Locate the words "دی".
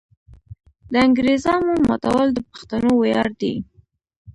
3.41-3.53